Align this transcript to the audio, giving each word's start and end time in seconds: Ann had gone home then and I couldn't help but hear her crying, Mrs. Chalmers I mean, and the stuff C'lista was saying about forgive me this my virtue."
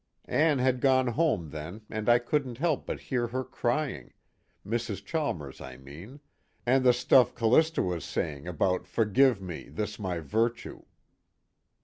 Ann 0.25 0.57
had 0.57 0.81
gone 0.81 1.05
home 1.09 1.51
then 1.51 1.83
and 1.87 2.09
I 2.09 2.17
couldn't 2.17 2.57
help 2.57 2.87
but 2.87 2.99
hear 3.01 3.27
her 3.27 3.43
crying, 3.43 4.13
Mrs. 4.65 5.05
Chalmers 5.05 5.61
I 5.61 5.77
mean, 5.77 6.21
and 6.65 6.83
the 6.83 6.91
stuff 6.91 7.35
C'lista 7.35 7.85
was 7.87 8.03
saying 8.03 8.47
about 8.47 8.87
forgive 8.87 9.39
me 9.43 9.69
this 9.69 9.99
my 9.99 10.19
virtue." 10.19 10.85